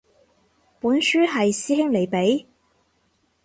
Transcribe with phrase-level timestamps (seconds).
[0.79, 2.47] 本書係師兄你畀